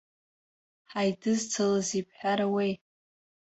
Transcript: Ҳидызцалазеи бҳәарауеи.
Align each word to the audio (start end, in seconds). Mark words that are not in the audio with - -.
Ҳидызцалазеи 0.93 2.03
бҳәарауеи. 2.07 2.71